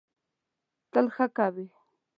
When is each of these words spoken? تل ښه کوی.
تل 0.91 1.05
ښه 1.15 1.25
کوی. 1.37 1.67